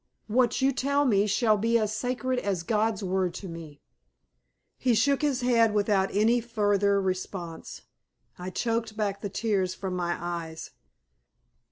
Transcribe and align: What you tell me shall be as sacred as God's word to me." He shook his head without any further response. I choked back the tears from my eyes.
What 0.25 0.63
you 0.63 0.71
tell 0.71 1.05
me 1.05 1.27
shall 1.27 1.57
be 1.57 1.77
as 1.77 1.95
sacred 1.95 2.39
as 2.39 2.63
God's 2.63 3.03
word 3.03 3.35
to 3.35 3.47
me." 3.47 3.81
He 4.79 4.95
shook 4.95 5.21
his 5.21 5.41
head 5.41 5.75
without 5.75 6.09
any 6.11 6.41
further 6.41 6.99
response. 6.99 7.83
I 8.35 8.49
choked 8.49 8.97
back 8.97 9.21
the 9.21 9.29
tears 9.29 9.75
from 9.75 9.95
my 9.95 10.17
eyes. 10.19 10.71